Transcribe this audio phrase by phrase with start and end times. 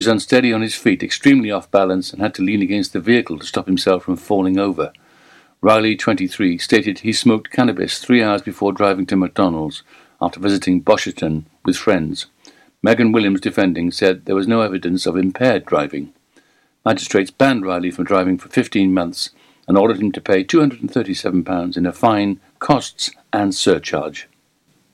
[0.00, 3.38] was unsteady on his feet, extremely off balance, and had to lean against the vehicle
[3.38, 4.94] to stop himself from falling over.
[5.60, 9.82] Riley, 23, stated he smoked cannabis three hours before driving to McDonald's
[10.18, 12.24] after visiting Bosherston with friends.
[12.82, 16.14] Megan Williams, defending, said there was no evidence of impaired driving.
[16.86, 19.28] Magistrates banned Riley from driving for 15 months
[19.68, 24.28] and ordered him to pay £237 in a fine, costs, and surcharge.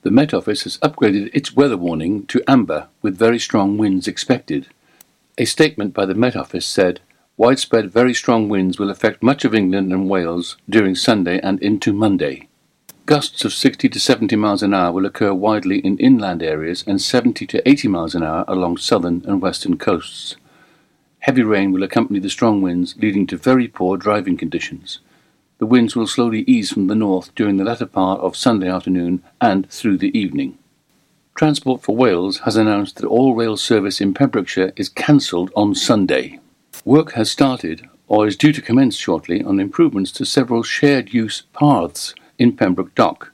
[0.01, 4.67] The Met Office has upgraded its weather warning to amber with very strong winds expected.
[5.39, 6.99] A statement by the Met Office said
[7.37, 11.93] widespread very strong winds will affect much of England and Wales during Sunday and into
[11.93, 12.47] Monday.
[13.05, 16.99] Gusts of 60 to 70 miles an hour will occur widely in inland areas and
[16.99, 20.37] 70 to 80 miles an hour along southern and western coasts.
[21.19, 25.01] Heavy rain will accompany the strong winds, leading to very poor driving conditions.
[25.59, 29.21] The winds will slowly ease from the north during the latter part of Sunday afternoon
[29.39, 30.57] and through the evening.
[31.37, 36.39] Transport for Wales has announced that all rail service in Pembrokeshire is cancelled on Sunday.
[36.83, 41.43] Work has started, or is due to commence shortly, on improvements to several shared use
[41.53, 43.33] paths in Pembroke Dock.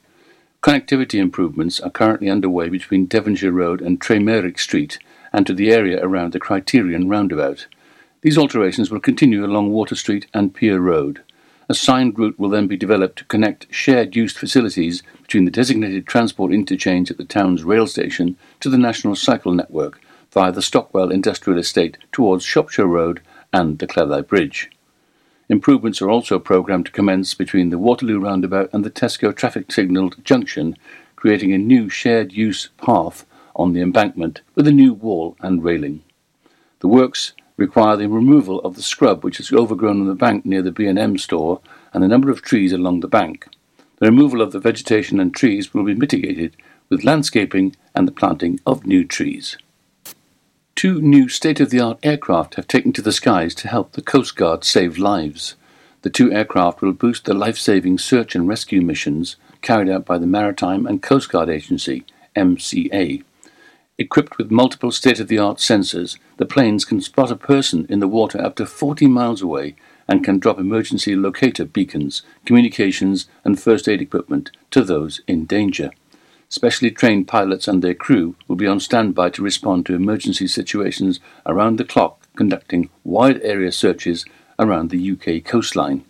[0.62, 4.98] Connectivity improvements are currently underway between Devonshire Road and Tremeyrick Street
[5.32, 7.66] and to the area around the Criterion roundabout.
[8.20, 11.22] These alterations will continue along Water Street and Pier Road.
[11.66, 16.06] A signed route will then be developed to connect shared use facilities between the designated
[16.06, 19.98] transport interchange at the town's rail station to the national cycle network
[20.30, 24.70] via the Stockwell Industrial Estate towards Shropshire Road and the Cleddau Bridge.
[25.48, 30.22] Improvements are also programmed to commence between the Waterloo roundabout and the Tesco traffic signalled
[30.24, 30.76] junction,
[31.16, 33.24] creating a new shared use path
[33.56, 36.02] on the embankment with a new wall and railing.
[36.80, 40.62] The works require the removal of the scrub which is overgrown on the bank near
[40.62, 41.60] the B&M store
[41.92, 43.48] and a number of trees along the bank.
[43.98, 46.56] The removal of the vegetation and trees will be mitigated
[46.88, 49.56] with landscaping and the planting of new trees.
[50.74, 54.02] Two new state of the art aircraft have taken to the skies to help the
[54.02, 55.54] Coast Guard save lives.
[56.02, 60.18] The two aircraft will boost the life saving search and rescue missions carried out by
[60.18, 62.04] the Maritime and Coast Guard Agency,
[62.36, 63.22] MCA.
[63.96, 68.00] Equipped with multiple state of the art sensors, the planes can spot a person in
[68.00, 69.76] the water up to 40 miles away
[70.08, 75.92] and can drop emergency locator beacons, communications, and first aid equipment to those in danger.
[76.48, 81.20] Specially trained pilots and their crew will be on standby to respond to emergency situations
[81.46, 84.24] around the clock, conducting wide area searches
[84.58, 86.04] around the UK coastline.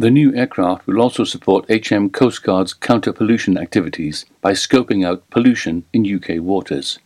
[0.00, 5.28] The new aircraft will also support HM Coast Guard's counter pollution activities by scoping out
[5.30, 7.00] pollution in UK waters.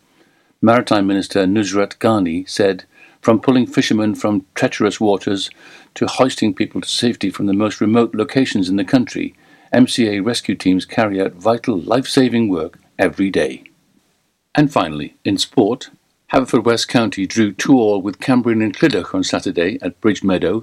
[0.60, 2.84] Maritime Minister Nusrat Ghani said,
[3.22, 5.48] From pulling fishermen from treacherous waters
[5.94, 9.34] to hoisting people to safety from the most remote locations in the country,
[9.72, 13.64] MCA rescue teams carry out vital life saving work every day.
[14.54, 15.88] And finally, in sport,
[16.30, 20.60] Haverfordwest County drew 2 all with Cambrian and Clydach on Saturday at Bridge Meadow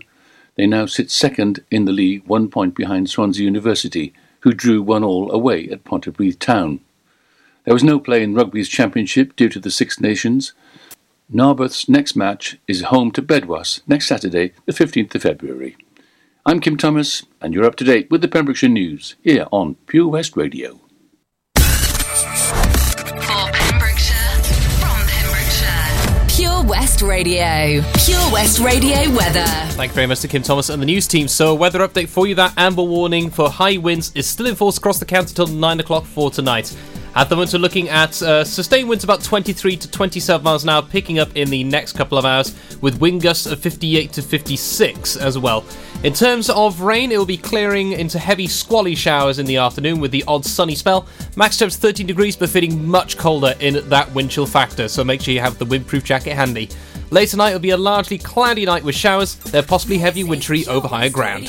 [0.59, 5.05] they now sit second in the league, one point behind Swansea University, who drew one
[5.05, 6.81] all away at Pontypridd Town.
[7.63, 10.51] There was no play in Rugby's Championship due to the Six Nations.
[11.33, 15.77] Narberth's next match is home to Bedwas next Saturday, the 15th of February.
[16.45, 20.09] I'm Kim Thomas, and you're up to date with the Pembrokeshire News here on Pure
[20.09, 20.81] West Radio.
[26.99, 27.81] West Radio.
[28.03, 29.45] Pure West Radio weather.
[29.77, 31.29] Thank you very much to Kim Thomas and the news team.
[31.29, 34.55] So, a weather update for you that amber warning for high winds is still in
[34.55, 36.75] force across the county until 9 o'clock for tonight.
[37.15, 40.69] At the moment, we're looking at uh, sustained winds about 23 to 27 miles an
[40.69, 44.21] hour, picking up in the next couple of hours, with wind gusts of 58 to
[44.21, 45.63] 56 as well.
[46.03, 49.99] In terms of rain, it will be clearing into heavy squally showers in the afternoon
[49.99, 51.07] with the odd sunny spell.
[51.35, 55.21] Max temps 13 degrees, but feeling much colder in that wind chill factor, so make
[55.21, 56.69] sure you have the windproof jacket handy.
[57.11, 59.35] Later tonight, it'll be a largely cloudy night with showers.
[59.35, 61.47] They're possibly heavy wintry over higher ground.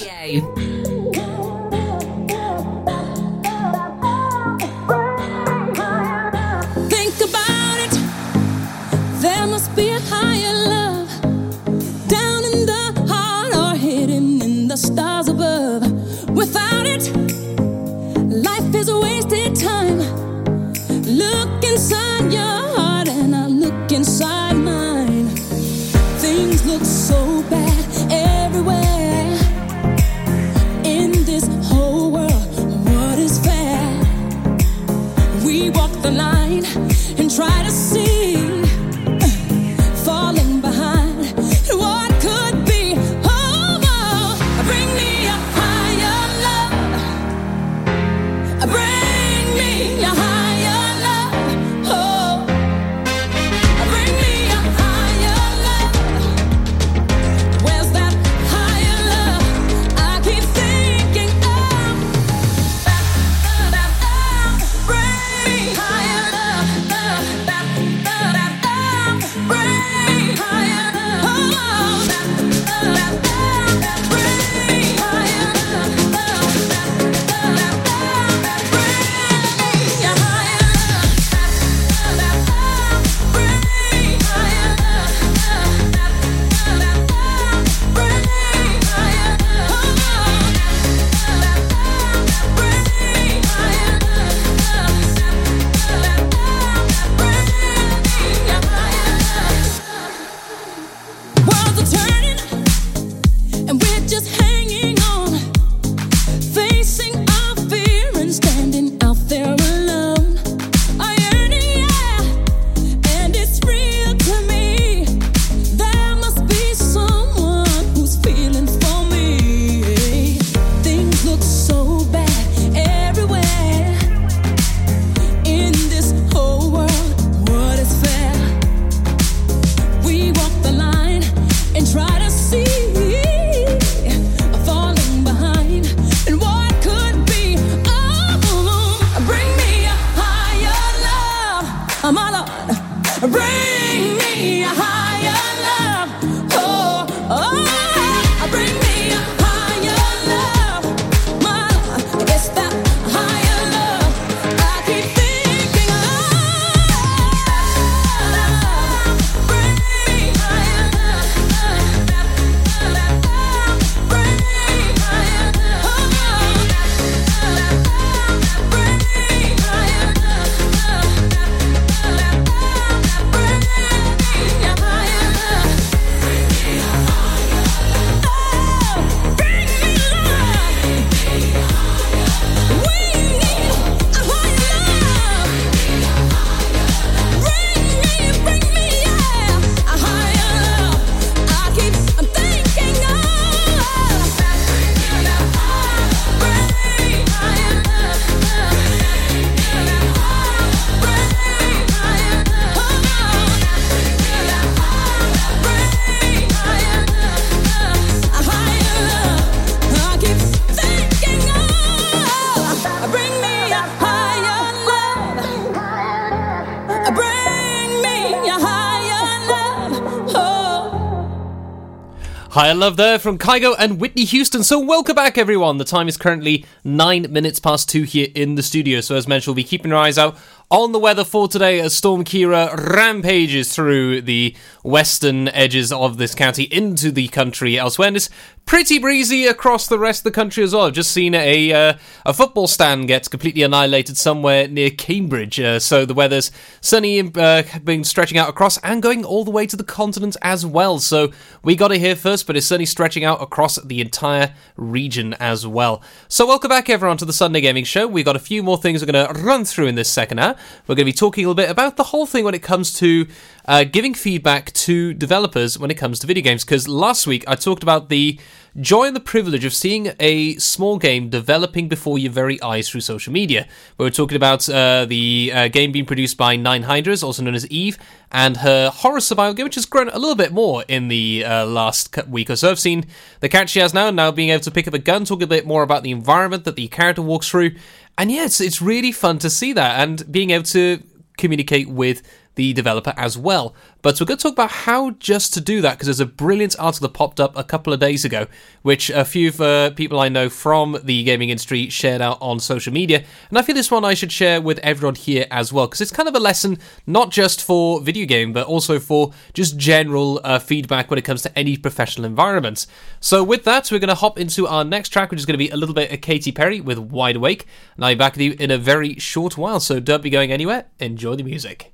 [222.50, 224.64] Higher love there from Kygo and Whitney Houston.
[224.64, 225.78] So, welcome back, everyone.
[225.78, 229.00] The time is currently nine minutes past two here in the studio.
[229.02, 230.36] So, as mentioned, we'll be keeping our eyes out
[230.70, 236.32] on the weather for today as Storm Ciara rampages through the western edges of this
[236.32, 238.06] county into the country elsewhere.
[238.06, 238.30] And it's
[238.66, 240.84] pretty breezy across the rest of the country as well.
[240.84, 241.94] I've just seen a uh,
[242.24, 245.58] a football stand get completely annihilated somewhere near Cambridge.
[245.58, 249.66] Uh, so the weather's sunny, uh, been stretching out across and going all the way
[249.66, 251.00] to the continent as well.
[251.00, 251.32] So
[251.64, 255.66] we got it here first, but it's certainly stretching out across the entire region as
[255.66, 256.00] well.
[256.28, 258.06] So welcome back everyone to the Sunday Gaming Show.
[258.06, 260.54] We've got a few more things we're going to run through in this second hour.
[260.86, 262.92] We're going to be talking a little bit about the whole thing when it comes
[262.94, 263.26] to
[263.66, 266.64] uh, giving feedback to developers when it comes to video games.
[266.64, 268.38] Because last week I talked about the
[268.78, 273.00] joy and the privilege of seeing a small game developing before your very eyes through
[273.00, 273.66] social media.
[273.98, 277.54] We were talking about uh, the uh, game being produced by Nine Hydras, also known
[277.54, 277.98] as Eve,
[278.30, 281.66] and her horror survival game, which has grown a little bit more in the uh,
[281.66, 282.70] last week or so.
[282.70, 283.06] I've seen
[283.40, 285.46] the cat she has now, now being able to pick up a gun, talk a
[285.46, 287.72] bit more about the environment that the character walks through.
[288.18, 291.02] And yeah, it's, it's really fun to see that and being able to
[291.38, 292.22] communicate with
[292.60, 293.74] the developer as well.
[294.02, 296.76] But we're going to talk about how just to do that because there's a brilliant
[296.78, 298.46] article that popped up a couple of days ago,
[298.82, 302.60] which a few of uh, people I know from the gaming industry shared out on
[302.60, 303.24] social media.
[303.48, 306.12] And I feel this one I should share with everyone here as well because it's
[306.12, 310.58] kind of a lesson not just for video game but also for just general uh,
[310.58, 312.86] feedback when it comes to any professional environment.
[313.20, 315.58] So with that, we're going to hop into our next track, which is going to
[315.58, 317.66] be a little bit of Katy Perry with Wide Awake.
[317.96, 320.52] And I'll be back with you in a very short while, so don't be going
[320.52, 320.86] anywhere.
[320.98, 321.92] Enjoy the music.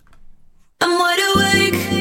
[1.34, 1.95] Awake.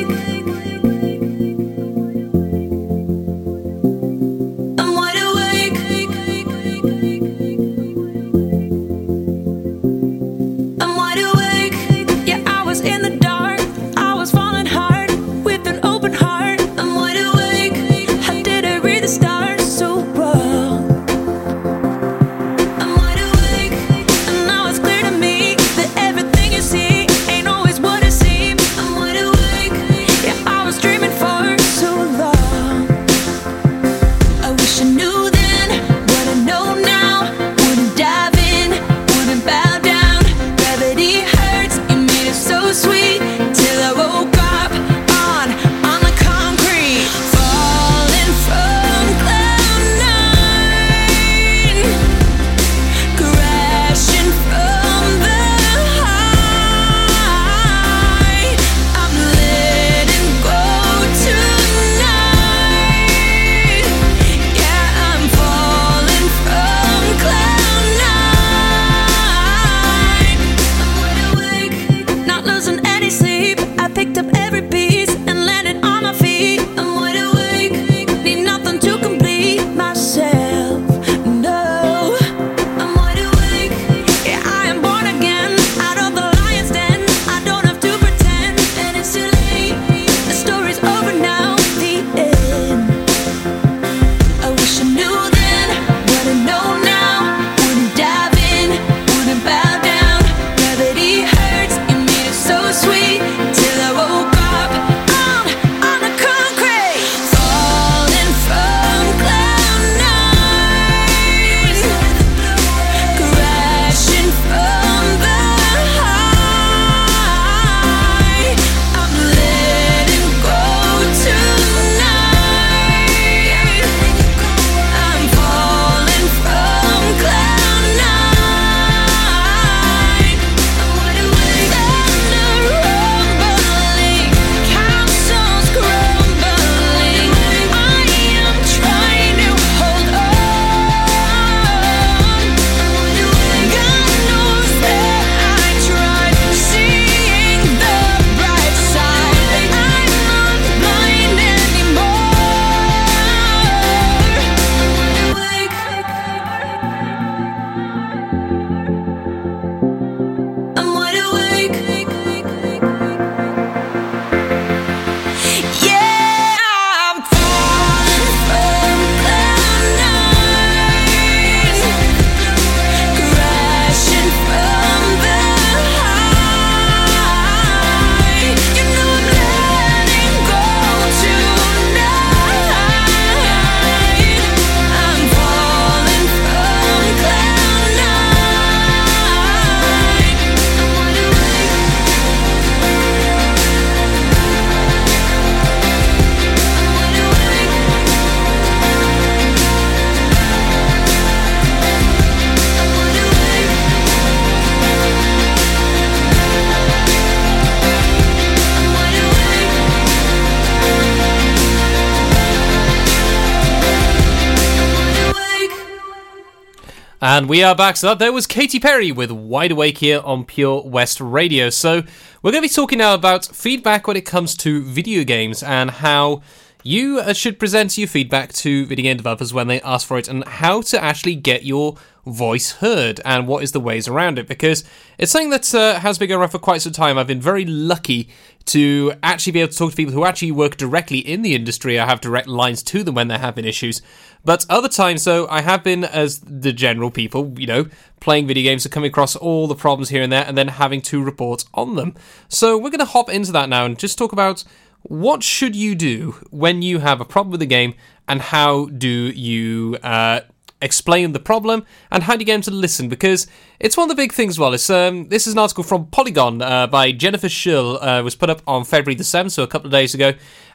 [217.55, 217.95] We are back.
[217.95, 221.69] So that there was Katy Perry with Wide Awake here on Pure West Radio.
[221.69, 222.03] So
[222.41, 225.89] we're going to be talking now about feedback when it comes to video games and
[225.89, 226.41] how
[226.85, 230.27] you uh, should present your feedback to video game developers when they ask for it
[230.27, 231.95] and how to actually get your
[232.27, 234.83] voice heard and what is the ways around it because
[235.17, 237.17] it's something that uh, has been going around for quite some time.
[237.17, 238.29] I've been very lucky
[238.65, 241.99] to actually be able to talk to people who actually work directly in the industry.
[241.99, 244.03] I have direct lines to them when there have been issues.
[244.43, 247.87] But other times, though, I have been as the general people, you know,
[248.19, 251.01] playing video games and coming across all the problems here and there and then having
[251.03, 252.15] to report on them.
[252.47, 254.63] So we're going to hop into that now and just talk about
[255.07, 257.93] what should you do when you have a problem with a game
[258.27, 260.41] and how do you uh,
[260.81, 263.07] explain the problem, and how do you get them to listen?
[263.07, 263.47] Because
[263.79, 264.57] it's one of the big things.
[264.57, 267.99] Well, it's um, this is an article from Polygon uh, by Jennifer Schill.
[268.01, 270.33] Uh, was put up on February the seventh, so a couple of days ago,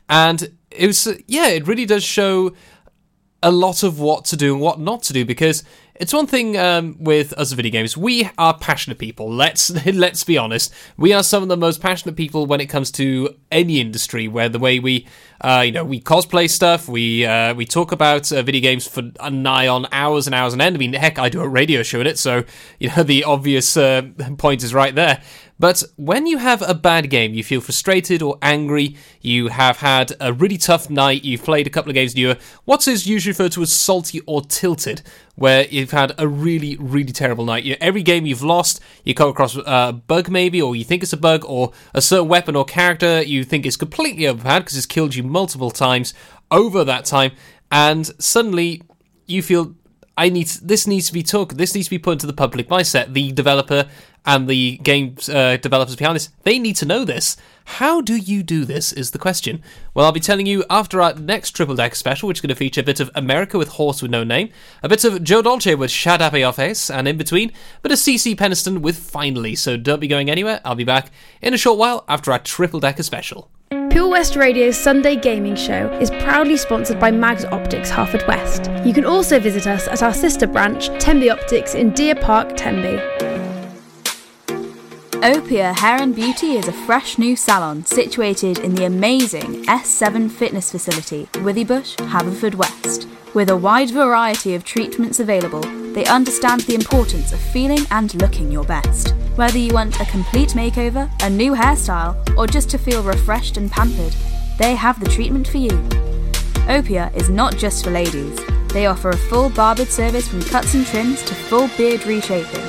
[0.08, 2.54] and it was yeah, it really does show
[3.42, 5.64] a lot of what to do and what not to do because
[6.00, 7.94] it's one thing um, with us video games.
[7.94, 9.30] We are passionate people.
[9.30, 10.72] Let's let's be honest.
[10.96, 14.26] We are some of the most passionate people when it comes to any industry.
[14.26, 15.06] Where the way we,
[15.42, 16.88] uh, you know, we cosplay stuff.
[16.88, 20.62] We uh, we talk about uh, video games for nigh on hours and hours and
[20.62, 20.74] end.
[20.74, 22.44] I mean, heck, I do a radio show in it, so
[22.78, 24.02] you know the obvious uh,
[24.38, 25.22] point is right there.
[25.60, 30.16] But when you have a bad game, you feel frustrated or angry, you have had
[30.18, 33.52] a really tough night, you've played a couple of games and you're what's usually referred
[33.52, 35.02] to as salty or tilted,
[35.34, 37.66] where you've had a really, really terrible night.
[37.78, 41.18] Every game you've lost, you come across a bug maybe, or you think it's a
[41.18, 45.14] bug, or a certain weapon or character you think is completely overpowered because it's killed
[45.14, 46.14] you multiple times
[46.50, 47.32] over that time,
[47.70, 48.80] and suddenly
[49.26, 49.74] you feel
[50.16, 51.56] I need this needs to be talked.
[51.56, 53.14] This needs to be put into the public mindset.
[53.14, 53.88] The developer
[54.26, 57.36] and the game uh, developers behind this, they need to know this.
[57.64, 59.62] How do you do this is the question.
[59.94, 62.56] Well, I'll be telling you after our next Triple Deck special, which is going to
[62.56, 64.50] feature a bit of America with Horse with No Name,
[64.82, 67.98] a bit of Joe Dolce with Your Face, and in between, but a bit of
[67.98, 69.54] CeCe Peniston with Finally.
[69.54, 70.60] So don't be going anywhere.
[70.64, 71.10] I'll be back
[71.40, 73.50] in a short while after our Triple Decker special.
[73.90, 78.84] Pure West Radio's Sunday Gaming Show is proudly sponsored by Mags Optics Haverfordwest.
[78.84, 83.29] You can also visit us at our sister branch, Tenby Optics in Deer Park, Tenby.
[85.22, 90.70] Opia Hair and Beauty is a fresh new salon situated in the amazing S7 Fitness
[90.70, 93.06] Facility, Withybush, Haverfordwest.
[93.34, 95.60] With a wide variety of treatments available,
[95.92, 99.10] they understand the importance of feeling and looking your best.
[99.36, 103.70] Whether you want a complete makeover, a new hairstyle, or just to feel refreshed and
[103.70, 104.16] pampered,
[104.58, 105.76] they have the treatment for you.
[106.66, 108.40] Opia is not just for ladies.
[108.68, 112.64] They offer a full barbered service from cuts and trims to full beard reshaping.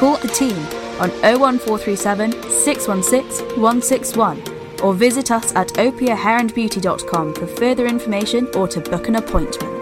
[0.00, 0.56] Call the team
[1.00, 4.42] on 01437 616 161
[4.82, 9.72] or visit us at opiahairandbeauty.com for further information or to book an appointment.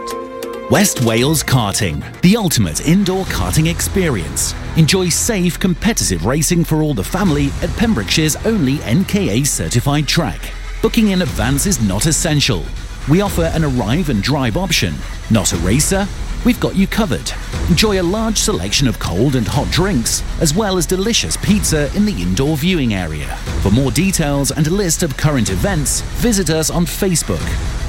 [0.71, 4.55] West Wales Karting, the ultimate indoor karting experience.
[4.77, 10.41] Enjoy safe, competitive racing for all the family at Pembrokeshire's only NKA certified track.
[10.81, 12.65] Booking in advance is not essential.
[13.11, 14.95] We offer an arrive and drive option.
[15.31, 16.09] Not a racer?
[16.45, 17.33] We've got you covered.
[17.71, 22.05] Enjoy a large selection of cold and hot drinks, as well as delicious pizza in
[22.05, 23.35] the indoor viewing area.
[23.63, 27.41] For more details and a list of current events, visit us on Facebook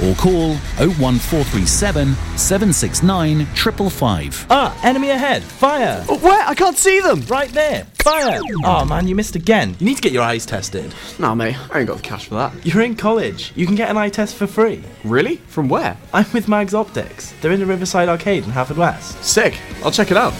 [0.02, 4.46] or call 01437 769 555.
[4.48, 5.42] Ah, enemy ahead!
[5.42, 6.02] Fire!
[6.08, 6.46] Oh, where?
[6.46, 7.20] I can't see them!
[7.22, 7.86] Right there!
[7.96, 8.40] Fire!
[8.64, 9.76] Oh man, you missed again.
[9.78, 10.94] You need to get your eyes tested.
[11.18, 12.54] Nah, mate, I ain't got the cash for that.
[12.64, 13.52] You're in college.
[13.56, 14.82] You can get an eye test for free.
[15.04, 15.36] Really?
[15.48, 15.98] From where?
[16.14, 17.34] I'm with Mags Optics.
[17.40, 19.22] They're in the Riverside Arcade in Haverfordwest.
[19.22, 19.60] Sick.
[19.84, 20.32] I'll check it out.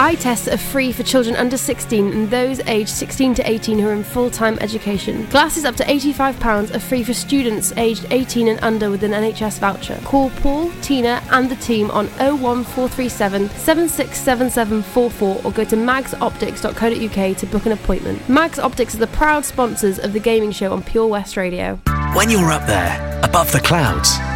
[0.00, 3.86] Eye tests are free for children under 16 and those aged 16 to 18 who
[3.86, 5.26] are in full time education.
[5.26, 9.58] Glasses up to £85 are free for students aged 18 and under with an NHS
[9.58, 10.00] voucher.
[10.02, 17.66] Call Paul, Tina, and the team on 01437 767744 or go to magsoptics.co.uk to book
[17.66, 18.26] an appointment.
[18.26, 21.78] Mags Optics are the proud sponsors of the gaming show on Pure West Radio.
[22.14, 24.16] When you're up there, above the clouds,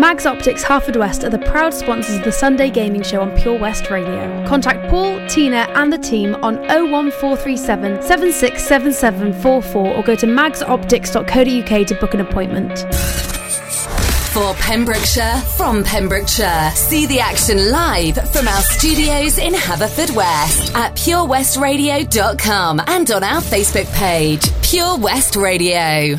[0.00, 3.90] Mags Optics Haverfordwest are the proud sponsors of the Sunday Gaming Show on Pure West
[3.90, 4.42] Radio.
[4.48, 6.56] Contact Paul, Tina, and the team on
[6.90, 12.78] 01437 767744 or go to magsoptics.co.uk to book an appointment.
[14.32, 16.70] For Pembrokeshire, from Pembrokeshire.
[16.74, 23.92] See the action live from our studios in Haverfordwest at purewestradio.com and on our Facebook
[23.92, 26.18] page, Pure West Radio.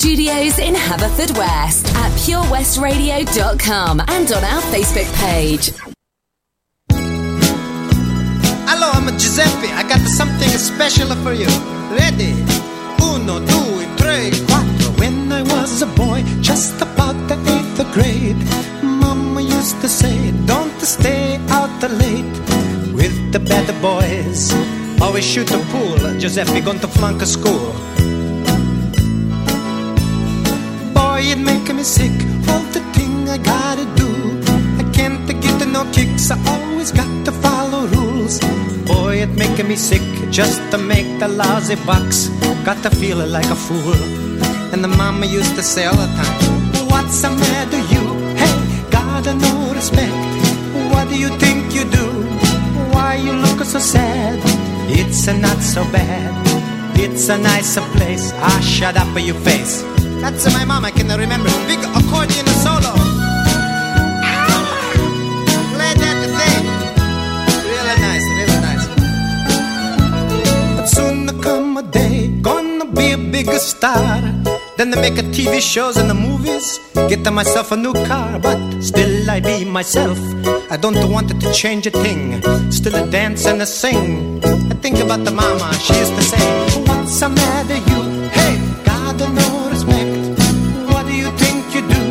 [0.00, 5.72] Studios in Haverfordwest at purewestradio.com and on our Facebook page.
[8.64, 9.68] Hello, I'm Giuseppe.
[9.68, 11.52] I got something special for you.
[11.92, 12.32] Ready?
[13.04, 14.88] Uno, due, tre, quattro.
[14.96, 18.40] When I was a boy, just about the eighth grade,
[18.82, 22.36] Mama used to say, Don't stay out late
[22.96, 24.50] with the bad boys.
[25.02, 25.98] Always shoot the pool.
[26.18, 27.89] Giuseppe going to flunk a school.
[39.60, 42.28] making me sick just to make the lousy bucks.
[42.64, 43.94] Got to feel like a fool.
[44.72, 48.04] And the mama used to say all the time, What's the matter, you?
[48.36, 50.12] Hey, got no respect.
[50.92, 52.06] What do you think you do?
[52.92, 54.38] Why you look so sad?
[54.88, 56.32] It's a not so bad.
[56.98, 58.32] It's a nicer place.
[58.36, 59.82] Ah, shut up, your face.
[60.22, 61.50] That's my mama can remember.
[61.66, 62.99] Big accordion solo.
[73.52, 74.20] A star.
[74.76, 76.78] Then they make a TV shows and the movies.
[77.08, 80.18] Get myself a new car, but still I be myself.
[80.70, 82.42] I don't want it to change a thing.
[82.70, 84.42] Still a dance and a sing.
[84.44, 86.44] I think about the mama, she used to say,
[86.86, 88.00] What's the matter, you?
[88.30, 90.12] Hey, God, no respect.
[90.92, 92.04] What do you think you do?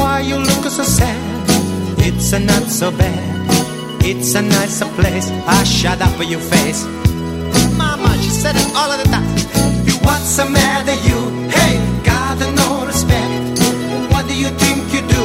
[0.00, 1.44] Why you look so sad?
[1.98, 3.34] It's a not so bad.
[4.02, 5.30] It's a nicer place.
[5.46, 6.84] I shut up for your face.
[7.76, 9.43] Mama, she said it all of the time.
[10.24, 11.20] What's the matter, you?
[11.50, 13.60] Hey, God, no respect.
[14.10, 15.24] What do you think you do?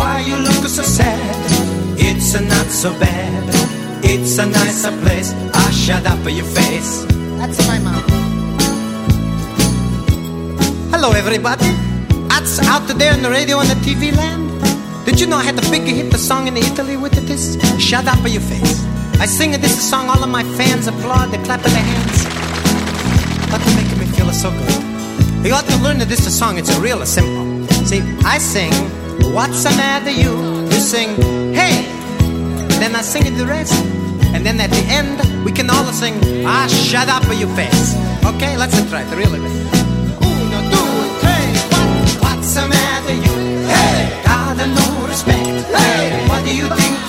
[0.00, 1.36] Why you look so sad?
[1.98, 3.44] It's a not so bad.
[4.02, 5.34] It's a nicer place.
[5.52, 7.04] I shut up your face.
[7.36, 8.02] That's my mom.
[10.90, 11.68] Hello, everybody.
[12.30, 14.48] That's out there on the radio and the TV land.
[15.04, 17.26] Did you know I had the big hit the song in Italy with it?
[17.26, 18.86] This shut up your face.
[19.20, 22.24] I sing this song, all of my fans applaud, they clap their hands.
[23.50, 23.87] But they're making me
[24.32, 25.46] so good.
[25.46, 27.66] You ought to learn that this is a song, it's a real simple.
[27.86, 28.72] See, I sing,
[29.32, 30.64] what's the matter you?
[30.64, 31.10] You sing,
[31.54, 31.86] hey.
[32.80, 33.72] Then I sing it the rest.
[34.34, 36.14] And then at the end, we can all sing,
[36.46, 37.94] ah, shut up you face.
[38.24, 39.40] Okay, let's try it really.
[39.40, 41.38] Uno, due, tre,
[41.70, 42.20] quattro.
[42.20, 43.34] What's the matter you?
[43.66, 45.46] Hey, God, no respect.
[45.72, 47.07] Hey, what do you think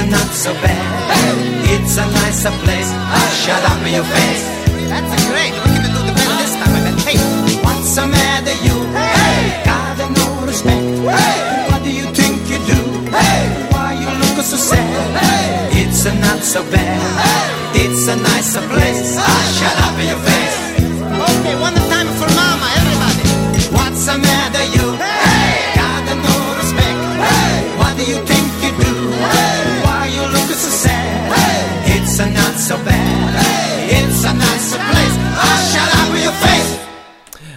[0.00, 0.80] It's not so bad.
[1.12, 2.88] Hey, it's a nicer place.
[3.12, 4.44] Ah, shut up in your face.
[4.88, 5.52] That's great.
[5.52, 6.72] We're gonna do the better this time.
[6.72, 6.96] I bet.
[7.04, 7.18] Hey,
[7.60, 8.76] what's the matter you?
[8.96, 10.80] Hey, God, no respect.
[11.04, 11.36] Hey,
[11.68, 12.80] what do you think you do?
[13.12, 13.44] Hey,
[13.76, 14.88] why you look so sad?
[15.20, 16.96] Hey, it's a not so bad.
[17.20, 17.84] Hey.
[17.84, 19.20] It's a nicer place.
[19.20, 20.56] Ah, shut up in your face.
[21.28, 23.24] Okay, one time for mama, everybody.
[23.76, 24.39] What's the matter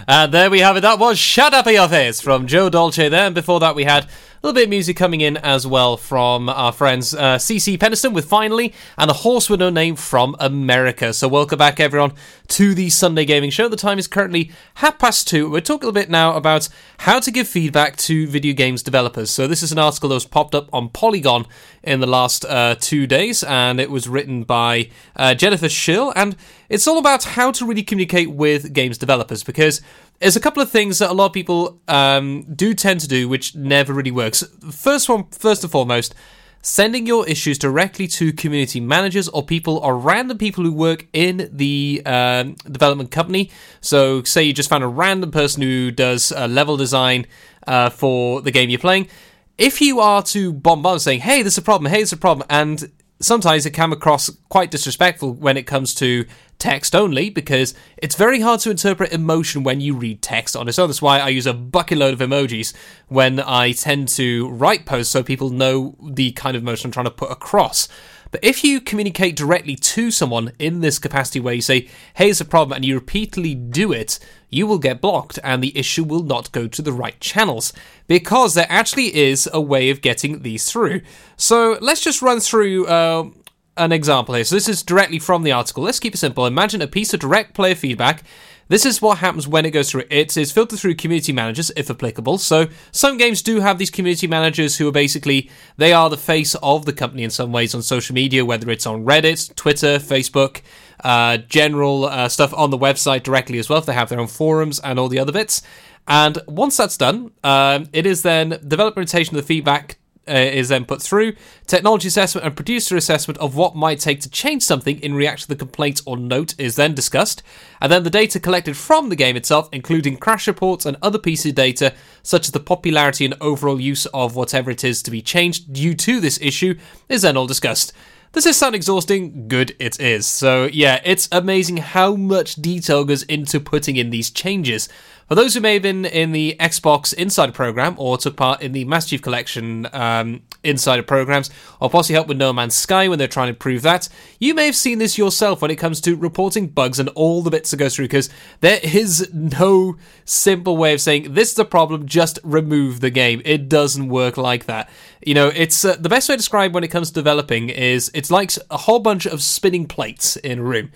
[0.07, 0.81] And there we have it.
[0.81, 3.25] That was Shut Up Your Face from Joe Dolce there.
[3.27, 4.07] And before that, we had
[4.43, 8.25] little bit of music coming in as well from our friends uh, CeCe Peniston with
[8.25, 11.13] Finally and A Horse with No Name from America.
[11.13, 12.11] So, welcome back, everyone,
[12.49, 13.69] to the Sunday Gaming Show.
[13.69, 15.49] The time is currently half past two.
[15.49, 19.29] We're talking a bit now about how to give feedback to video games developers.
[19.29, 21.45] So, this is an article that was popped up on Polygon
[21.81, 26.11] in the last uh, two days, and it was written by uh, Jennifer Scheurle.
[26.17, 26.35] And
[26.67, 29.81] it's all about how to really communicate with games developers because
[30.23, 33.27] there's a couple of things that a lot of people um, do tend to do
[33.27, 34.43] which never really works.
[34.71, 36.15] First one, first and foremost,
[36.61, 41.49] sending your issues directly to community managers or people or random people who work in
[41.51, 43.51] the um, development company.
[43.81, 47.27] So, say you just found a random person who does uh, level design
[47.67, 49.09] uh, for the game you're playing.
[49.57, 51.91] If you are to bomb bombard saying, "Hey, there's a problem.
[51.91, 56.25] Hey, there's a problem," and sometimes it can across quite disrespectful when it comes to
[56.59, 60.79] text only because it's very hard to interpret emotion when you read text on its
[60.79, 60.87] own.
[60.87, 62.73] That's why I use a bucket load of emojis
[63.07, 67.05] when I tend to write posts so people know the kind of emotion I'm trying
[67.05, 67.87] to put across.
[68.33, 72.41] But if you communicate directly to someone in this capacity where you say, hey, it's
[72.41, 74.17] a problem, and you repeatedly do it,
[74.49, 77.73] you will get blocked and the issue will not go to the right channels
[78.07, 81.01] because there actually is a way of getting these through.
[81.37, 82.87] So let's just run through.
[82.87, 83.29] Uh,
[83.75, 84.43] an example here.
[84.43, 85.83] So this is directly from the article.
[85.83, 86.45] Let's keep it simple.
[86.45, 88.21] Imagine a piece of direct player feedback.
[88.67, 90.03] This is what happens when it goes through.
[90.09, 92.37] It is filtered through community managers, if applicable.
[92.37, 96.55] So some games do have these community managers who are basically they are the face
[96.55, 100.61] of the company in some ways on social media, whether it's on Reddit, Twitter, Facebook,
[101.03, 103.79] uh, general uh, stuff on the website directly as well.
[103.79, 105.61] If they have their own forums and all the other bits.
[106.07, 110.69] And once that's done, um, it is then developer rotation of the feedback uh, is
[110.69, 111.33] then put through,
[111.67, 115.49] technology assessment and producer assessment of what might take to change something in reaction to
[115.49, 117.43] the complaint or note is then discussed,
[117.81, 121.47] and then the data collected from the game itself, including crash reports and other pieces
[121.47, 125.21] of data, such as the popularity and overall use of whatever it is to be
[125.21, 126.75] changed due to this issue,
[127.09, 127.93] is then all discussed.
[128.33, 129.47] This sound exhausting?
[129.47, 130.25] Good, it is.
[130.25, 134.89] So, yeah, it's amazing how much detail goes into putting in these changes.
[135.33, 138.71] For those who may have been in the Xbox Insider program or took part in
[138.71, 141.49] the Master Chief Collection um, Insider programs,
[141.81, 144.67] or possibly helped with No Man's Sky when they're trying to improve that, you may
[144.67, 147.77] have seen this yourself when it comes to reporting bugs and all the bits that
[147.77, 152.37] go through, because there is no simple way of saying this is a problem, just
[152.43, 153.41] remove the game.
[153.43, 154.87] It doesn't work like that.
[155.25, 158.11] You know, it's uh, the best way to describe when it comes to developing is
[158.13, 160.91] it's like a whole bunch of spinning plates in a room.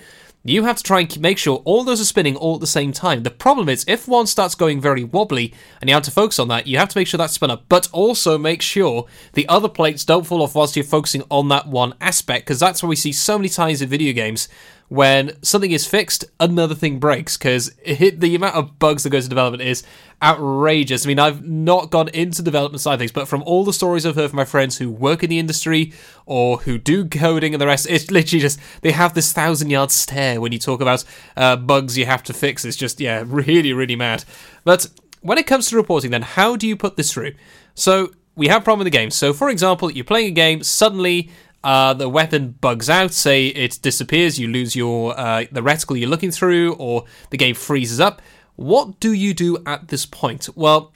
[0.49, 2.93] You have to try and make sure all those are spinning all at the same
[2.93, 3.23] time.
[3.23, 6.47] The problem is, if one starts going very wobbly and you have to focus on
[6.47, 9.67] that, you have to make sure that's spun up, but also make sure the other
[9.67, 12.95] plates don't fall off whilst you're focusing on that one aspect, because that's why we
[12.95, 14.47] see so many times in video games
[14.89, 19.29] when something is fixed, another thing breaks, because the amount of bugs that goes into
[19.29, 19.83] development is
[20.23, 21.05] outrageous.
[21.05, 24.15] I mean, I've not gone into development side things, but from all the stories I've
[24.15, 25.91] heard from my friends who work in the industry
[26.25, 29.91] or who do coding and the rest, it's literally just they have this thousand yard
[29.91, 31.03] stare when you talk about
[31.35, 32.63] uh, bugs you have to fix.
[32.63, 34.23] It's just yeah, really really mad.
[34.63, 34.87] But
[35.21, 37.33] when it comes to reporting, then how do you put this through?
[37.75, 39.11] So we have a problem in the game.
[39.11, 41.29] So for example, you're playing a game, suddenly.
[41.67, 43.11] Uh, the weapon bugs out.
[43.11, 44.39] Say it disappears.
[44.39, 48.21] You lose your uh, the reticle you're looking through, or the game freezes up.
[48.55, 50.47] What do you do at this point?
[50.55, 50.93] Well,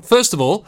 [0.00, 0.64] first of all,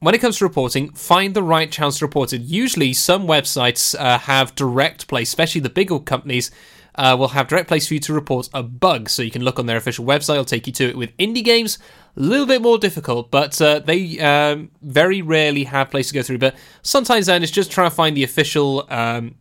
[0.00, 2.42] when it comes to reporting, find the right channels to report it.
[2.42, 6.50] Usually, some websites uh, have direct place, especially the bigger companies.
[6.96, 9.58] Uh, will have direct place for you to report a bug, so you can look
[9.58, 10.34] on their official website.
[10.34, 10.96] It'll take you to it.
[10.96, 11.78] With indie games,
[12.16, 16.22] a little bit more difficult, but uh, they um, very rarely have place to go
[16.22, 16.38] through.
[16.38, 19.34] But sometimes then it's just trying to find the official um,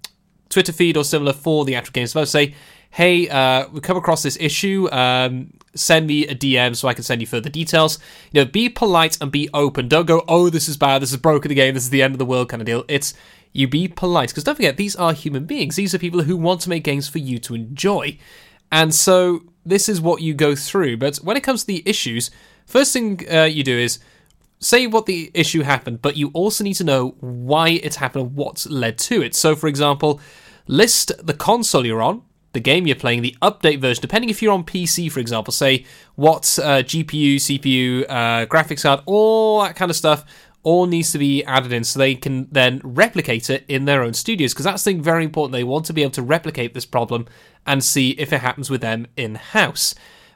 [0.49, 2.29] Twitter feed or similar for the actual games developer.
[2.29, 2.56] Say,
[2.89, 4.87] hey, uh, we come across this issue.
[4.91, 7.99] Um, send me a DM so I can send you further details.
[8.31, 9.87] You know, be polite and be open.
[9.87, 11.01] Don't go, oh, this is bad.
[11.01, 11.73] This is broken the game.
[11.73, 12.85] This is the end of the world kind of deal.
[12.87, 13.13] It's
[13.54, 15.75] you be polite because don't forget these are human beings.
[15.75, 18.17] These are people who want to make games for you to enjoy,
[18.71, 20.97] and so this is what you go through.
[20.97, 22.31] But when it comes to the issues,
[22.65, 23.99] first thing uh, you do is
[24.60, 28.65] say what the issue happened, but you also need to know why it happened, what
[28.69, 29.35] led to it.
[29.35, 30.19] So, for example,
[30.67, 32.23] list the console you're on,
[32.54, 35.85] the game you're playing, the update version, depending if you're on PC, for example, say
[36.15, 40.23] what uh, GPU, CPU, uh, graphics card, all that kind of stuff.
[40.63, 44.13] All needs to be added in so they can then replicate it in their own
[44.13, 45.51] studios because that's thing very important.
[45.51, 47.27] They want to be able to replicate this problem
[47.67, 49.93] and see if it happens with them in house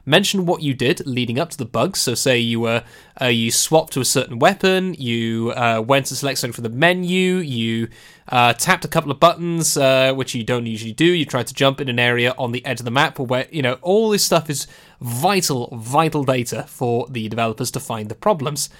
[0.08, 2.00] mention what you did leading up to the bugs.
[2.00, 2.82] So, say you were
[3.20, 6.76] uh, you swapped to a certain weapon, you uh, went to select something from the
[6.76, 7.88] menu, you
[8.28, 11.04] uh, tapped a couple of buttons, uh, which you don't usually do.
[11.04, 13.62] You tried to jump in an area on the edge of the map, where you
[13.62, 14.66] know all this stuff is
[15.00, 18.70] vital, vital data for the developers to find the problems.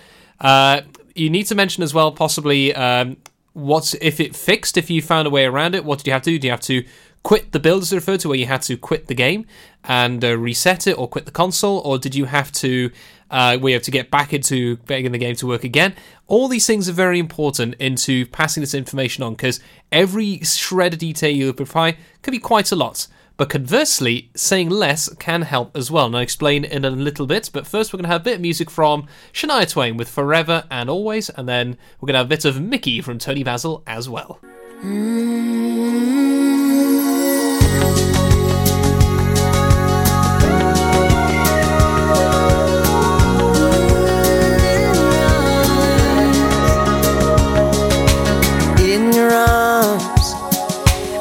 [0.41, 0.83] Uh,
[1.19, 2.75] you need to mention as well, possibly.
[2.75, 3.17] Um,
[3.55, 4.77] if it fixed?
[4.77, 6.39] If you found a way around it, what did you have to do?
[6.39, 6.85] Do you have to
[7.23, 9.47] quit the build as referred to, where you had to quit the game
[9.85, 12.91] and uh, reset it, or quit the console, or did you have to
[13.31, 15.95] uh, you have to get back into getting the game to work again?
[16.27, 19.61] All these things are very important into passing this information on because
[19.93, 23.07] every shred of detail you provide could be quite a lot.
[23.39, 27.51] But conversely, saying less can help as well, and I'll explain in a little bit.
[27.53, 30.65] But first, we're going to have a bit of music from Shania Twain with Forever
[30.73, 33.85] and Always, and then we're going to have a bit of Mickey from Toni Basil
[33.87, 34.41] as well.
[34.83, 36.68] in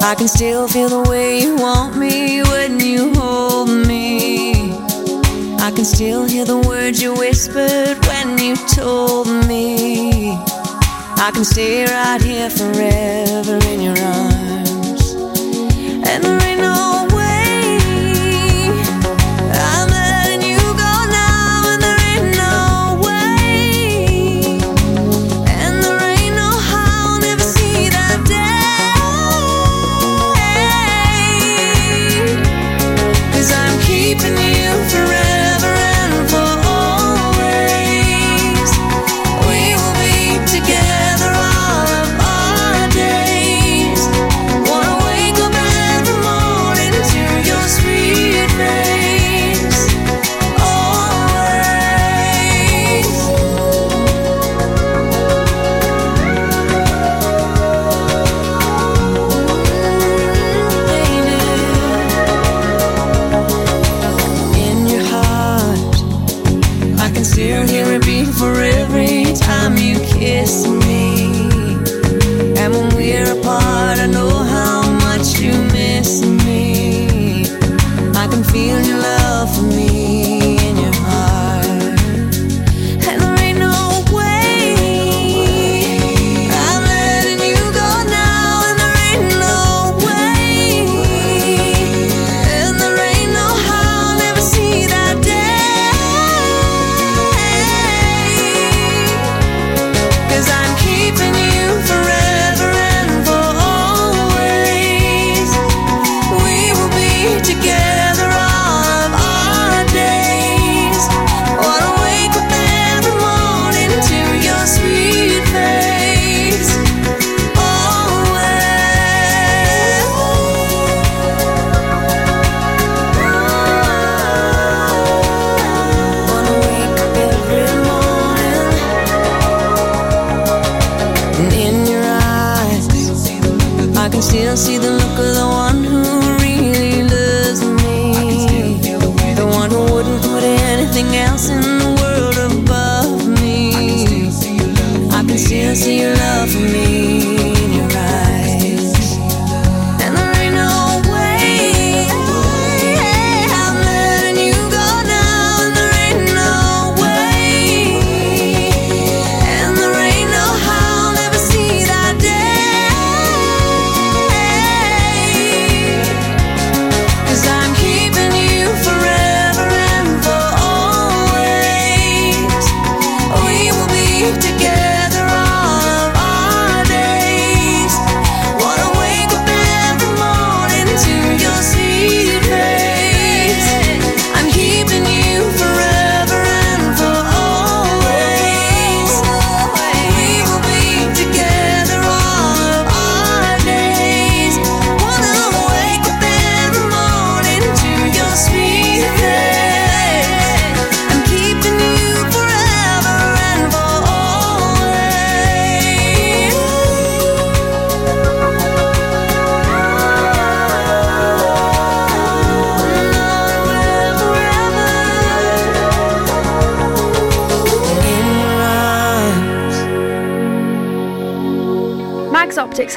[0.07, 4.71] I can still feel the way you want me when you hold me.
[5.59, 10.31] I can still hear the words you whispered when you told me.
[11.17, 15.13] I can stay right here forever in your arms.
[16.07, 16.76] And there ain't no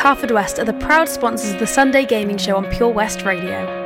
[0.00, 3.79] Haverfordwest are the proud sponsors of the Sunday Gaming Show on Pure West Radio.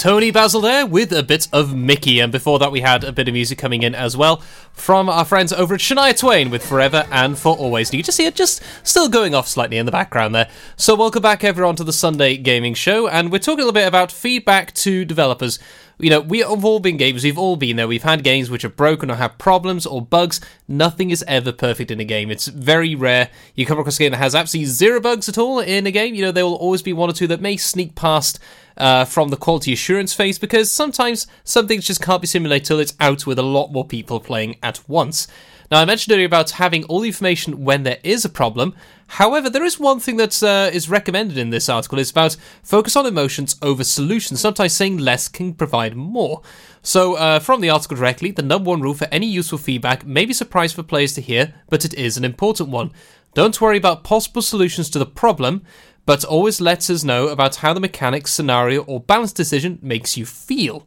[0.00, 3.28] Toni Basil there with a bit of Mickey, and before that we had a bit
[3.28, 4.38] of music coming in as well
[4.72, 7.90] from our friends over at Shania Twain with Forever and For Always.
[7.90, 10.48] And you just see it just still going off slightly in the background there.
[10.74, 13.86] So welcome back everyone to the Sunday Gaming Show, and we're talking a little bit
[13.86, 15.58] about feedback to developers.
[15.98, 17.86] You know, we have all been gamers, we've all been there.
[17.86, 20.40] We've had games which are broken or have problems or bugs.
[20.66, 22.30] Nothing is ever perfect in a game.
[22.30, 25.60] It's very rare you come across a game that has absolutely zero bugs at all
[25.60, 26.14] in a game.
[26.14, 28.38] You know, there will always be one or two that may sneak past
[28.80, 32.80] uh, from the quality assurance phase because sometimes some things just can't be simulated till
[32.80, 35.28] it's out with a lot more people playing at once.
[35.70, 38.74] Now, I mentioned earlier about having all the information when there is a problem.
[39.06, 42.00] However, there is one thing that uh, is recommended in this article.
[42.00, 44.40] It's about focus on emotions over solutions.
[44.40, 46.42] Sometimes saying less can provide more.
[46.82, 50.24] So, uh, from the article directly, the number one rule for any useful feedback may
[50.24, 52.90] be surprise for players to hear, but it is an important one.
[53.32, 55.62] Don't worry about possible solutions to the problem,
[56.04, 60.26] but always lets us know about how the mechanics, scenario, or balance decision makes you
[60.26, 60.86] feel.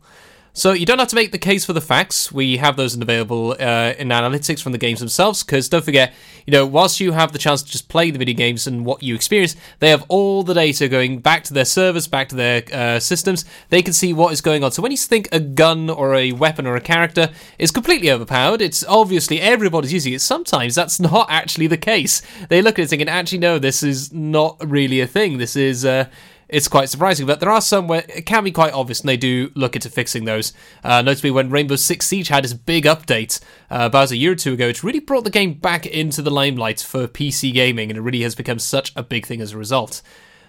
[0.56, 2.32] So you don't have to make the case for the facts.
[2.32, 5.44] We have those available uh, in analytics from the games themselves.
[5.44, 6.14] Because don't forget,
[6.46, 9.02] you know, whilst you have the chance to just play the video games and what
[9.02, 12.64] you experience, they have all the data going back to their servers, back to their
[12.72, 13.46] uh, systems.
[13.70, 14.72] They can see what is going on.
[14.72, 18.62] So when you think a gun or a weapon or a character is completely overpowered,
[18.62, 20.22] it's obviously everybody's using it.
[20.22, 22.22] Sometimes that's not actually the case.
[22.50, 25.40] They look at it thinking, actually, no, this is not really a thing.
[25.40, 25.84] This is.
[25.84, 26.06] Uh,
[26.54, 27.26] it's quite surprising.
[27.26, 29.90] But there are some where it can be quite obvious, and they do look into
[29.90, 30.54] fixing those.
[30.84, 33.40] Uh, notably, when Rainbow Six Siege had its big update
[33.72, 36.32] uh, about a year or two ago, it really brought the game back into the
[36.32, 39.58] limelight for PC gaming, and it really has become such a big thing as a
[39.58, 40.02] result.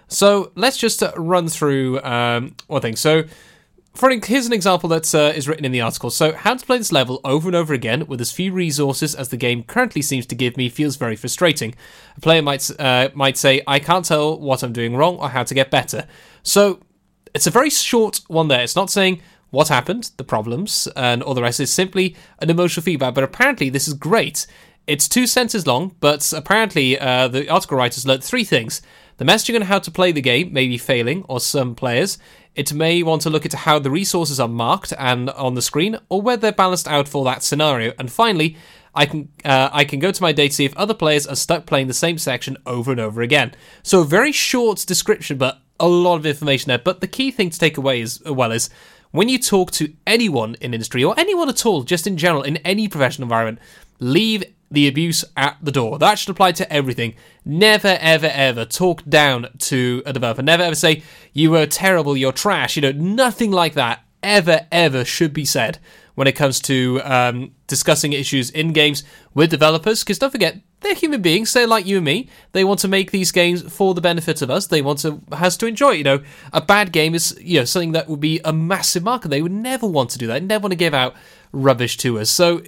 [0.07, 2.95] So let's just uh, run through um, one thing.
[2.95, 3.23] So
[3.95, 6.09] for here's an example that uh, is written in the article.
[6.09, 9.29] So, how to play this level over and over again with as few resources as
[9.29, 11.73] the game currently seems to give me feels very frustrating.
[12.17, 15.43] A player might uh, might say, "I can't tell what I'm doing wrong or how
[15.43, 16.07] to get better."
[16.43, 16.79] So,
[17.33, 18.61] it's a very short one there.
[18.61, 21.59] It's not saying what happened, the problems, and all the rest.
[21.59, 23.13] It's simply an emotional feedback.
[23.13, 24.45] But apparently, this is great.
[24.87, 28.81] It's two sentences long, but apparently, uh, the article writers learned three things.
[29.17, 32.17] The messaging on how to play the game may be failing, or some players.
[32.55, 35.97] It may want to look at how the resources are marked and on the screen,
[36.09, 37.93] or whether they're balanced out for that scenario.
[37.99, 38.57] And finally,
[38.93, 41.35] I can uh, I can go to my data to see if other players are
[41.35, 43.53] stuck playing the same section over and over again.
[43.83, 46.79] So a very short description, but a lot of information there.
[46.79, 48.69] But the key thing to take away is well is
[49.11, 52.57] when you talk to anyone in industry or anyone at all, just in general in
[52.57, 53.59] any professional environment,
[53.99, 54.43] leave
[54.75, 55.97] the abuse at the door.
[55.97, 57.15] That should apply to everything.
[57.43, 60.43] Never, ever, ever talk down to a developer.
[60.43, 61.01] Never, ever say,
[61.33, 62.75] you were terrible, you're trash.
[62.75, 65.79] You know, nothing like that ever, ever should be said
[66.15, 69.03] when it comes to um, discussing issues in games
[69.33, 70.03] with developers.
[70.03, 71.53] Because don't forget, they're human beings.
[71.53, 72.29] They're like you and me.
[72.51, 74.67] They want to make these games for the benefit of us.
[74.67, 75.93] They want to has to enjoy.
[75.93, 75.97] It.
[75.97, 76.23] You know,
[76.53, 79.29] a bad game is you know something that would be a massive market.
[79.29, 80.33] They would never want to do that.
[80.39, 81.15] They Never want to give out
[81.51, 82.29] rubbish to us.
[82.29, 82.61] So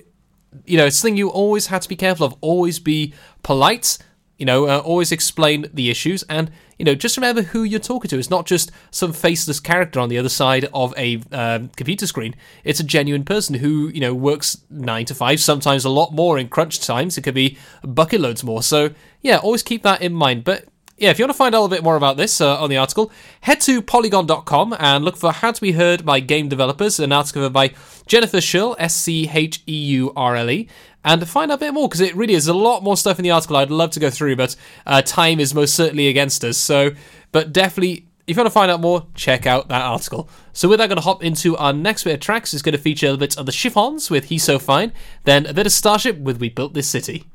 [0.65, 2.35] you know, it's something you always had to be careful of.
[2.41, 3.97] Always be polite.
[4.37, 8.07] You know, uh, always explain the issues, and you know, just remember who you're talking
[8.09, 8.19] to.
[8.19, 12.35] It's not just some faceless character on the other side of a um, computer screen.
[12.63, 16.37] It's a genuine person who you know works nine to five, sometimes a lot more
[16.37, 17.17] in crunch times.
[17.17, 18.61] It could be bucket loads more.
[18.61, 18.91] So
[19.23, 20.43] yeah, always keep that in mind.
[20.43, 20.65] But
[20.97, 22.69] yeah, if you want to find out a little bit more about this uh, on
[22.69, 26.99] the article, head to polygon.com and look for How to Be Heard by Game Developers,
[26.99, 27.73] an article by
[28.07, 30.67] Jennifer Scheurle, S C H E U R L E,
[31.05, 33.23] and find out a bit more because it really is a lot more stuff in
[33.23, 36.57] the article I'd love to go through, but uh, time is most certainly against us.
[36.57, 36.91] So,
[37.31, 40.27] but definitely, if you want to find out more, check out that article.
[40.51, 42.53] So, with that, going to hop into our next bit of tracks.
[42.53, 44.93] It's going to feature a bit of the Chiffons with He's So Fine,
[45.25, 47.25] then a bit of Starship with We Built This City.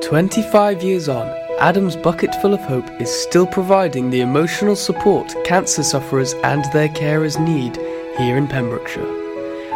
[0.00, 1.26] 25 years on,
[1.60, 6.88] Adam's Bucket Full of Hope is still providing the emotional support cancer sufferers and their
[6.88, 7.76] carers need
[8.16, 9.04] here in Pembrokeshire.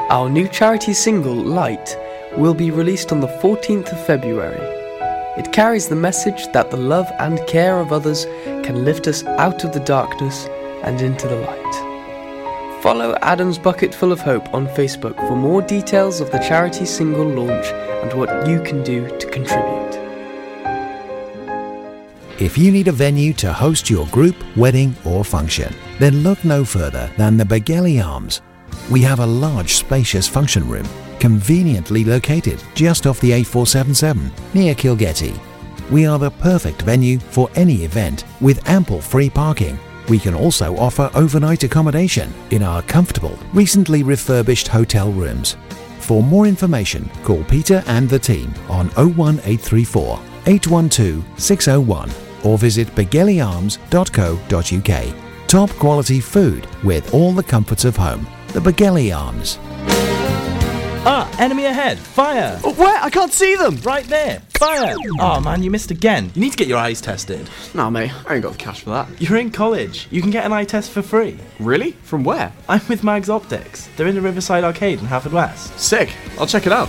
[0.09, 1.95] Our new charity single, Light,
[2.39, 4.59] will be released on the 14th of February.
[5.39, 8.25] It carries the message that the love and care of others
[8.65, 10.47] can lift us out of the darkness
[10.85, 12.83] and into the light.
[12.83, 17.29] Follow Adam's Bucket Full of Hope on Facebook for more details of the charity single
[17.29, 17.67] launch
[18.03, 19.84] and what you can do to contribute.
[22.41, 26.65] If you need a venue to host your group, wedding, or function, then look no
[26.65, 28.43] further than the Begelly Arms.
[28.91, 30.87] We have a large, spacious function room,
[31.21, 35.39] conveniently located just off the A477 near Kilgetty.
[35.93, 39.79] We are the perfect venue for any event with ample free parking.
[40.09, 45.57] We can also offer overnight accommodation in our comfortable, recently refurbished hotel rooms.
[46.01, 55.49] For more information, call Peter and the team on 01834 812 601 or visit begellyarms.co.uk.
[55.49, 58.27] top quality food with all the comforts of home.
[58.49, 59.59] The Begelly Arms.
[61.07, 61.99] Ah, enemy ahead!
[61.99, 62.57] Fire!
[62.61, 63.03] Where?
[63.03, 63.77] I can't see them!
[63.83, 64.41] Right there!
[64.57, 64.97] Fire!
[65.21, 66.31] Oh man, you missed again.
[66.35, 67.51] You need to get your eyes tested.
[67.75, 69.21] Nah, mate, I ain't got the cash for that.
[69.21, 70.09] You're in college.
[70.11, 71.37] You can get an eye test for free.
[71.61, 71.91] Really?
[72.05, 72.53] From where?
[72.71, 73.87] I'm with Mags Optics.
[73.97, 75.79] They're in the Riverside Arcade in Haverfordwest.
[75.79, 76.11] Sick.
[76.39, 76.89] I'll check it out.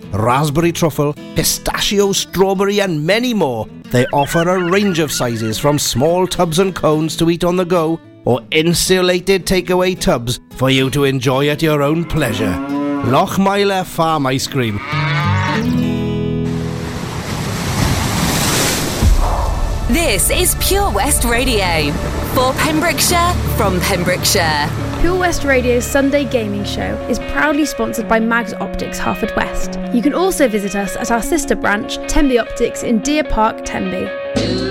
[0.11, 3.67] raspberry truffle, pistachio, strawberry, and many more.
[3.91, 7.65] They offer a range of sizes from small tubs and cones to eat on the
[7.65, 12.55] go or insulated takeaway tubs for you to enjoy at your own pleasure.
[13.05, 14.79] Lochmeyler Farm Ice Cream.
[19.91, 21.91] This is Pure West Radio.
[22.33, 24.90] For Pembrokeshire, from Pembrokeshire.
[25.01, 29.95] Pure West Radio's Sunday gaming show is proudly sponsored by Mags Optics Haverfordwest.
[29.95, 34.70] You can also visit us at our sister branch, Tenby Optics in Deer Park, Tenby.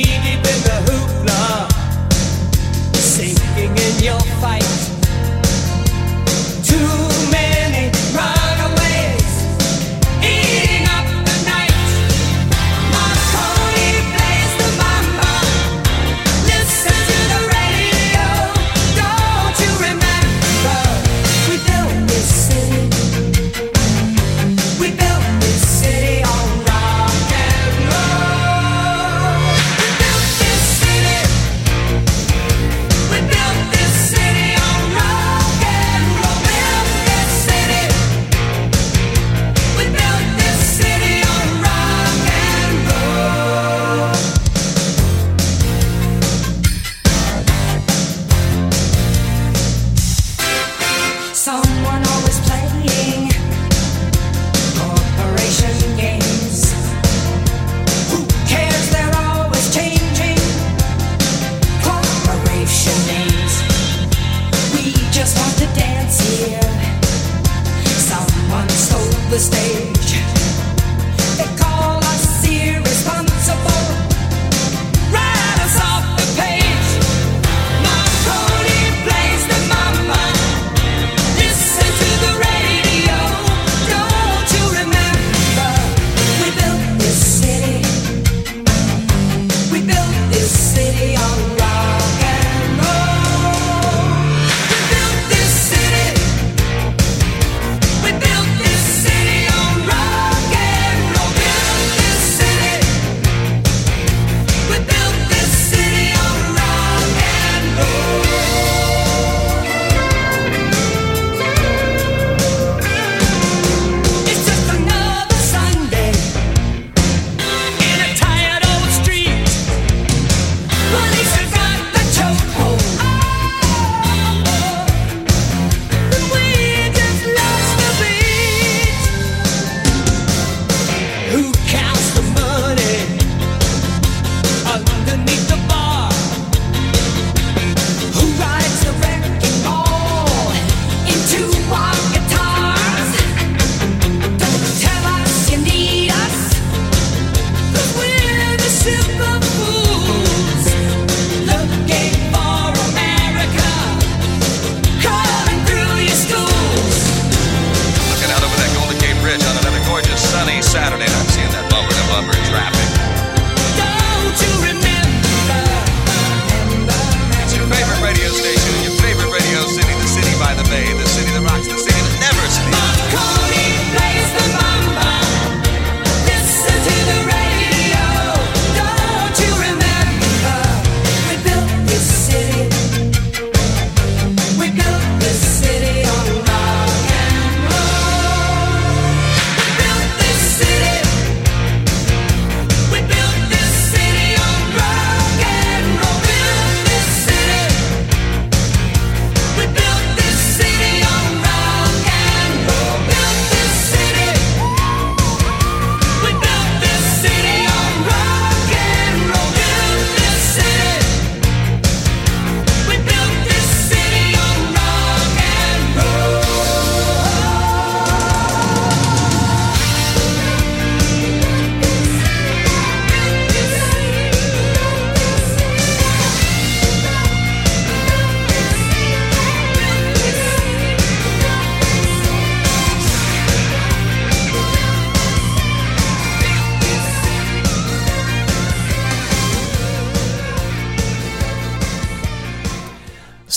[0.00, 1.70] Knee deep in the hoopla,
[2.94, 4.89] sinking in your fight.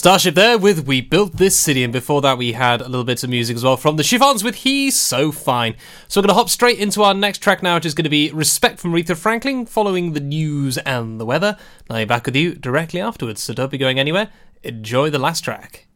[0.04, 3.24] Starship there with We Built This City, and before that we had a little bit
[3.24, 5.78] of music as well from the Chiffons with He's So Fine.
[6.10, 8.10] So we're going to hop straight into our next track now, which is going to
[8.10, 11.56] be Respect from Aretha Franklin, following the news and the weather.
[11.90, 14.28] Now I'm back with you directly afterwards, so don't be going anywhere.
[14.62, 15.88] Enjoy the last track.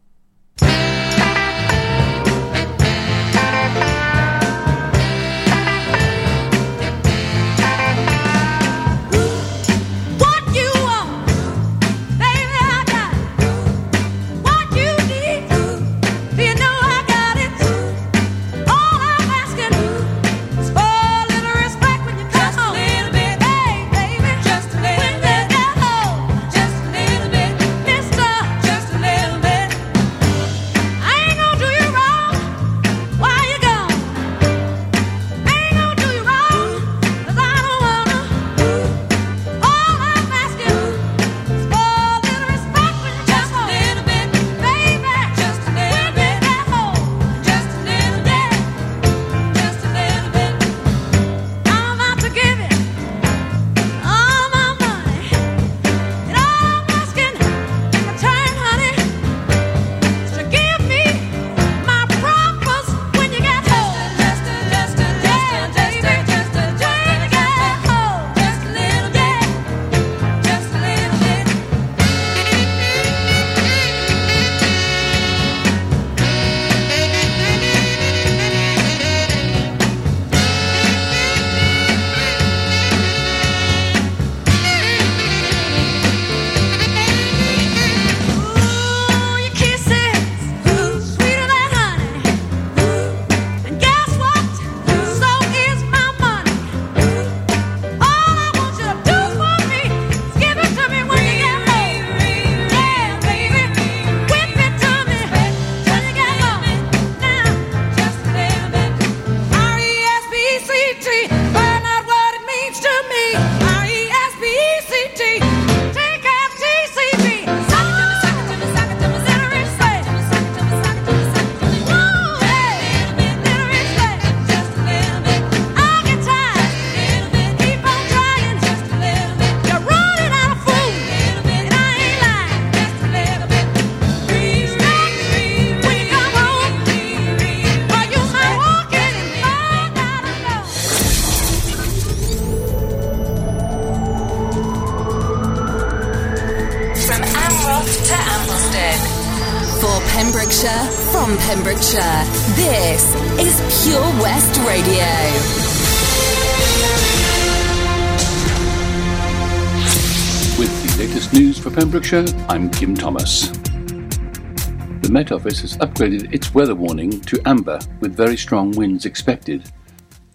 [161.88, 163.48] Pembrokeshire, I'm Kim Thomas.
[163.48, 169.72] The Met Office has upgraded its weather warning to amber with very strong winds expected.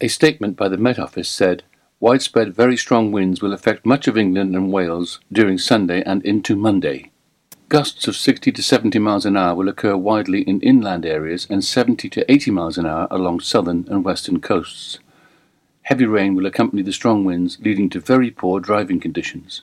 [0.02, 1.62] A statement by the Met Office said
[2.00, 6.56] widespread very strong winds will affect much of England and Wales during Sunday and into
[6.56, 7.12] Monday.
[7.70, 11.64] Gusts of 60 to 70 miles an hour will occur widely in inland areas and
[11.64, 14.98] 70 to 80 miles an hour along southern and western coasts.
[15.84, 19.62] Heavy rain will accompany the strong winds, leading to very poor driving conditions.